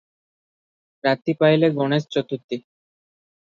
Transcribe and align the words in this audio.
ରାତି 1.07 1.35
ପାଇଲେ 1.43 1.69
ଗଣେଶ 1.77 2.09
ଚତୁର୍ଥୀ। 2.17 2.61